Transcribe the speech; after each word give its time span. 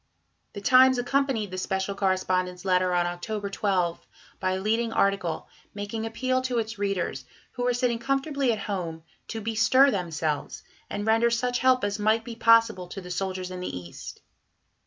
The 0.53 0.61
Times 0.61 0.97
accompanied 0.97 1.51
the 1.51 1.59
"Special 1.59 1.93
Correspondent's" 1.93 2.65
letter 2.65 2.91
on 2.95 3.05
October 3.05 3.51
12 3.51 4.07
by 4.39 4.53
a 4.53 4.59
leading 4.59 4.91
article, 4.91 5.47
making 5.75 6.07
appeal 6.07 6.41
to 6.41 6.57
its 6.57 6.79
readers, 6.79 7.23
who 7.51 7.61
were 7.65 7.73
sitting 7.75 7.99
comfortably 7.99 8.51
at 8.51 8.57
home, 8.65 9.03
to 9.27 9.41
bestir 9.41 9.91
themselves, 9.91 10.63
and 10.89 11.05
render 11.05 11.29
such 11.29 11.59
help 11.59 11.83
as 11.83 11.99
might 11.99 12.23
be 12.23 12.35
possible 12.35 12.87
to 12.87 12.99
the 12.99 13.11
soldiers 13.11 13.51
in 13.51 13.59
the 13.59 13.77
East. 13.77 14.21